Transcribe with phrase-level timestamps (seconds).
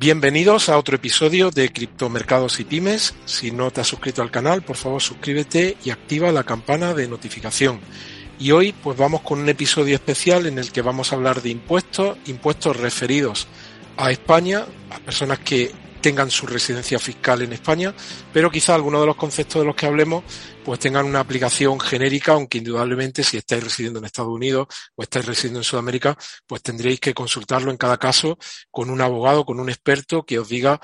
[0.00, 3.16] Bienvenidos a otro episodio de Criptomercados y Pymes.
[3.24, 7.08] Si no te has suscrito al canal, por favor suscríbete y activa la campana de
[7.08, 7.80] notificación.
[8.38, 11.48] Y hoy pues vamos con un episodio especial en el que vamos a hablar de
[11.48, 13.48] impuestos, impuestos referidos
[13.96, 17.94] a España, a personas que tengan su residencia fiscal en España,
[18.32, 20.24] pero quizá algunos de los conceptos de los que hablemos
[20.64, 25.24] pues tengan una aplicación genérica, aunque indudablemente si estáis residiendo en Estados Unidos o estáis
[25.24, 26.16] residiendo en Sudamérica,
[26.46, 28.38] pues tendréis que consultarlo en cada caso
[28.70, 30.78] con un abogado, con un experto que os diga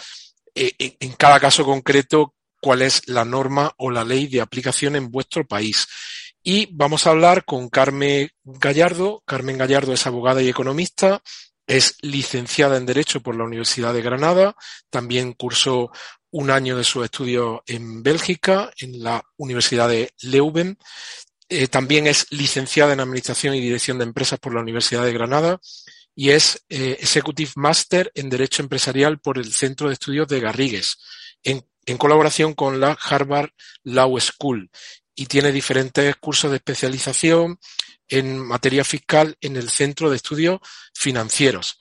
[0.54, 5.10] eh, en cada caso concreto cuál es la norma o la ley de aplicación en
[5.10, 5.86] vuestro país.
[6.42, 9.22] Y vamos a hablar con Carmen Gallardo.
[9.26, 11.22] Carmen Gallardo es abogada y economista,
[11.66, 14.54] es licenciada en Derecho por la Universidad de Granada,
[14.90, 15.90] también cursó
[16.30, 20.76] un año de sus estudios en Bélgica, en la Universidad de Leuven.
[21.48, 25.60] Eh, también es licenciada en Administración y Dirección de Empresas por la Universidad de Granada
[26.16, 30.98] y es eh, Executive Master en Derecho Empresarial por el Centro de Estudios de Garrigues,
[31.42, 33.50] en, en colaboración con la Harvard
[33.82, 34.70] Law School.
[35.16, 37.58] Y tiene diferentes cursos de especialización
[38.08, 40.60] en materia fiscal en el Centro de Estudios
[40.94, 41.76] Financieros.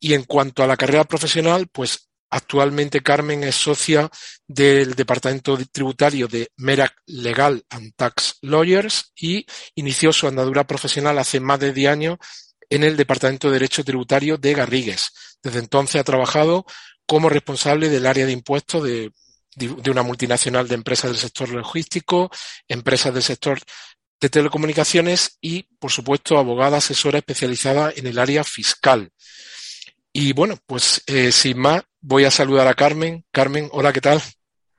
[0.00, 4.10] Y en cuanto a la carrera profesional, pues actualmente Carmen es socia
[4.46, 11.40] del Departamento Tributario de Merac Legal and Tax Lawyers y inició su andadura profesional hace
[11.40, 12.18] más de 10 años
[12.70, 15.10] en el Departamento de Derecho Tributario de Garrigues.
[15.42, 16.66] Desde entonces ha trabajado
[17.06, 19.10] como responsable del área de impuestos de,
[19.56, 22.30] de una multinacional de empresas del sector logístico,
[22.68, 23.58] empresas del sector
[24.20, 29.12] de telecomunicaciones y, por supuesto, abogada asesora especializada en el área fiscal.
[30.12, 33.24] Y bueno, pues eh, sin más, voy a saludar a Carmen.
[33.30, 34.20] Carmen, hola, ¿qué tal?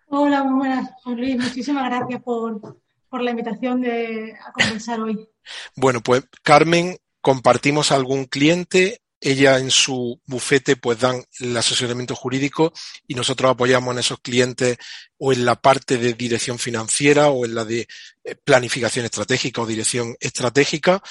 [0.08, 1.38] Hola, muy buenas, Luis.
[1.38, 2.80] Muchísimas gracias por,
[3.10, 5.30] por la invitación de, a conversar hoy.
[5.76, 12.74] Bueno, pues Carmen, compartimos algún cliente ella en su bufete pues dan el asesoramiento jurídico
[13.08, 14.78] y nosotros apoyamos en esos clientes
[15.18, 17.88] o en la parte de dirección financiera o en la de
[18.24, 21.02] eh, planificación estratégica o dirección estratégica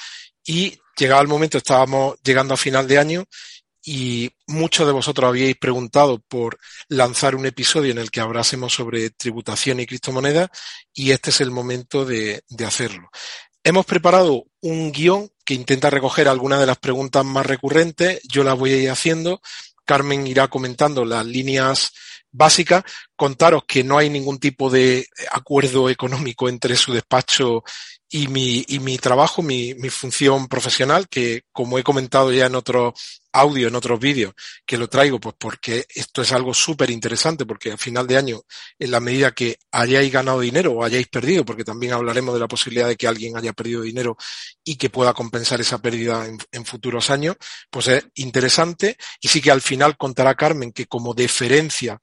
[0.45, 3.25] y llegado el momento estábamos llegando a final de año
[3.85, 6.59] y muchos de vosotros habíais preguntado por
[6.89, 10.51] lanzar un episodio en el que hablásemos sobre tributación y criptomonedas
[10.93, 13.09] y este es el momento de, de hacerlo.
[13.63, 18.21] Hemos preparado un guion que intenta recoger algunas de las preguntas más recurrentes.
[18.29, 19.41] Yo las voy a ir haciendo.
[19.85, 21.93] Carmen irá comentando las líneas
[22.31, 22.85] básicas.
[23.17, 27.63] Contaros que no hay ningún tipo de acuerdo económico entre su despacho
[28.11, 32.55] y mi, y mi trabajo, mi, mi función profesional, que como he comentado ya en
[32.55, 32.95] otro
[33.33, 34.33] audio, en otros vídeos,
[34.65, 38.41] que lo traigo, pues porque esto es algo súper interesante, porque a final de año,
[38.79, 42.49] en la medida que hayáis ganado dinero o hayáis perdido, porque también hablaremos de la
[42.49, 44.17] posibilidad de que alguien haya perdido dinero
[44.65, 47.37] y que pueda compensar esa pérdida en, en futuros años,
[47.71, 48.97] pues es interesante.
[49.21, 52.01] Y sí que al final contará Carmen que como deferencia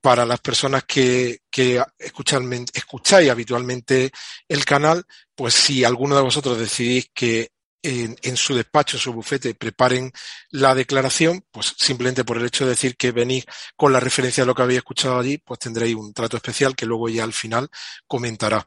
[0.00, 4.10] para las personas que, que escuchan, escucháis habitualmente
[4.48, 7.50] el canal, pues si alguno de vosotros decidís que
[7.82, 10.12] en, en, su despacho, su bufete, preparen
[10.50, 13.44] la declaración, pues simplemente por el hecho de decir que venís
[13.76, 16.86] con la referencia a lo que habéis escuchado allí, pues tendréis un trato especial que
[16.86, 17.68] luego ya al final
[18.06, 18.64] comentará.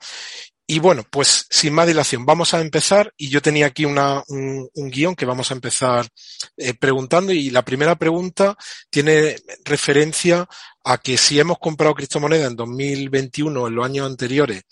[0.74, 4.68] Y bueno, pues sin más dilación, vamos a empezar y yo tenía aquí una, un,
[4.74, 6.08] guion que vamos a empezar
[6.58, 8.58] eh, preguntando y la primera pregunta
[8.90, 9.36] tiene
[9.66, 10.48] referencia
[10.84, 14.64] a que si hemos comprado criptomonedas en 2021 o en los años anteriores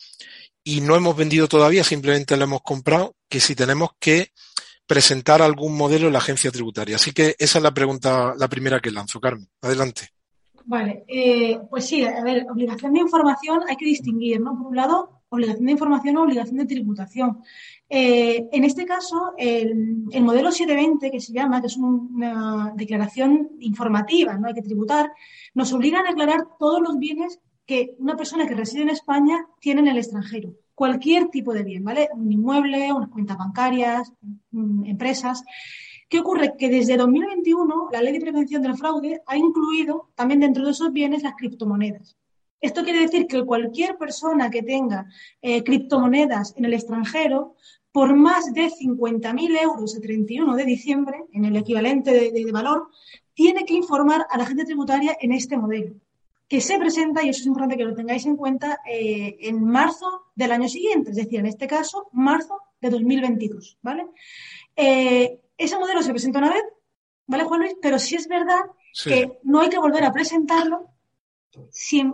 [0.63, 4.31] y no hemos vendido todavía, simplemente lo hemos comprado, que si tenemos que
[4.87, 6.95] presentar algún modelo en la agencia tributaria.
[6.95, 9.47] Así que esa es la pregunta, la primera que lanzo, Carmen.
[9.61, 10.09] Adelante.
[10.65, 14.57] Vale, eh, pues sí, a ver, obligación de información hay que distinguir, ¿no?
[14.57, 17.41] Por un lado, obligación de información o obligación de tributación.
[17.89, 23.49] Eh, en este caso, el, el, modelo 720, que se llama, que es una declaración
[23.59, 25.11] informativa, no hay que tributar,
[25.53, 29.81] nos obliga a declarar todos los bienes que una persona que reside en España tiene
[29.81, 30.53] en el extranjero.
[30.75, 32.09] Cualquier tipo de bien, ¿vale?
[32.13, 34.11] Un inmueble, unas cuentas bancarias,
[34.51, 35.43] empresas.
[36.09, 36.55] ¿Qué ocurre?
[36.57, 40.91] Que desde 2021 la Ley de Prevención del Fraude ha incluido también dentro de esos
[40.91, 42.17] bienes las criptomonedas.
[42.61, 45.07] Esto quiere decir que cualquier persona que tenga
[45.41, 47.55] eh, criptomonedas en el extranjero,
[47.91, 52.51] por más de 50.000 euros el 31 de diciembre, en el equivalente de, de, de
[52.51, 52.89] valor,
[53.33, 55.95] tiene que informar a la gente tributaria en este modelo,
[56.47, 60.25] que se presenta, y eso es importante que lo tengáis en cuenta, eh, en marzo
[60.35, 64.05] del año siguiente, es decir, en este caso, marzo de 2022, ¿vale?
[64.75, 66.63] Eh, ese modelo se presenta una vez,
[67.25, 67.75] ¿vale, Juan Luis?
[67.81, 68.61] Pero sí es verdad
[69.03, 70.90] que no hay que volver a presentarlo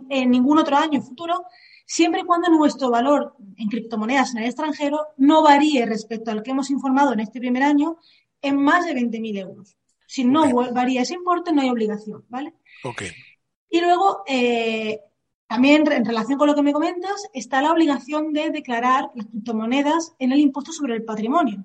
[0.10, 1.45] en ningún otro año futuro,
[1.86, 6.51] siempre y cuando nuestro valor en criptomonedas en el extranjero no varíe respecto al que
[6.51, 7.98] hemos informado en este primer año
[8.42, 9.78] en más de 20.000 euros.
[10.06, 12.54] Si no varía ese importe, no hay obligación, ¿vale?
[12.84, 13.04] Ok.
[13.69, 15.01] Y luego, eh,
[15.48, 20.13] también en relación con lo que me comentas, está la obligación de declarar las criptomonedas
[20.19, 21.63] en el impuesto sobre el patrimonio.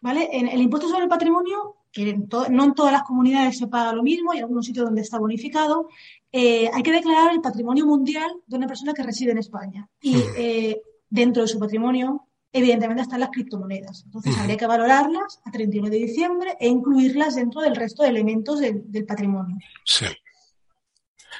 [0.00, 0.28] ¿Vale?
[0.32, 2.16] En el impuesto sobre el patrimonio, que
[2.50, 5.88] no en todas las comunidades se paga lo mismo, hay algunos sitios donde está bonificado,
[6.32, 9.88] eh, hay que declarar el patrimonio mundial de una persona que reside en España.
[10.00, 14.04] Y eh, dentro de su patrimonio, evidentemente, están las criptomonedas.
[14.04, 18.60] Entonces, habría que valorarlas a 31 de diciembre e incluirlas dentro del resto de elementos
[18.60, 19.56] del, patrimonio.
[19.84, 20.06] Sí.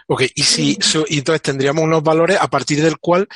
[0.08, 0.76] Ok, y si
[1.08, 3.28] y entonces tendríamos unos valores a partir del cual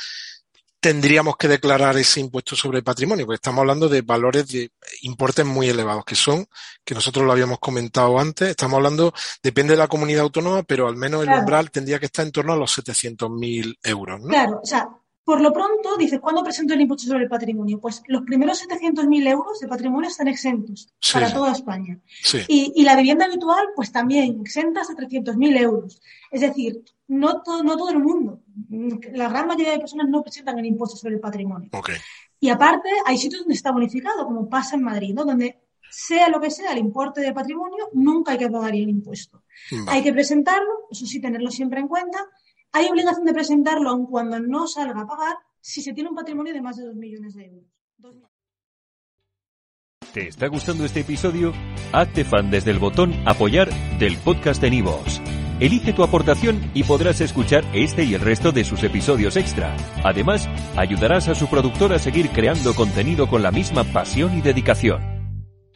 [0.85, 4.69] tendríamos que declarar ese impuesto sobre el patrimonio, porque estamos hablando de valores de
[5.01, 6.45] importes muy elevados, que son,
[6.83, 9.11] que nosotros lo habíamos comentado antes, estamos hablando,
[9.41, 12.53] depende de la comunidad autónoma, pero al menos el umbral tendría que estar en torno
[12.53, 14.27] a los 700.000 euros, ¿no?
[14.27, 14.87] Claro, o sea,
[15.25, 17.79] por lo pronto, dice, ¿cuándo presento el impuesto sobre el patrimonio?
[17.81, 21.99] Pues los primeros 700.000 euros de patrimonio están exentos para toda España.
[22.47, 25.99] Y, la vivienda habitual, pues también exenta hasta 300.000 euros.
[26.29, 28.43] Es decir, no todo, no todo el mundo,
[29.13, 31.71] la gran mayoría de personas no presentan el impuesto sobre el patrimonio.
[32.39, 35.25] Y aparte, hay sitios donde está bonificado, como pasa en Madrid, ¿no?
[35.25, 39.41] donde sea lo que sea el importe de patrimonio, nunca hay que pagar el impuesto.
[39.87, 42.19] Hay que presentarlo, eso sí, tenerlo siempre en cuenta,
[42.75, 46.53] hay obligación de presentarlo aun cuando no salga a pagar si se tiene un patrimonio
[46.53, 47.63] de más de 2 millones de euros.
[50.13, 51.53] ¿Te está gustando este episodio?
[51.93, 55.21] Hazte fan desde el botón apoyar del podcast de Nivos.
[55.61, 59.73] Elige tu aportación y podrás escuchar este y el resto de sus episodios extra.
[60.03, 65.14] Además, ayudarás a su productor a seguir creando contenido con la misma pasión y dedicación.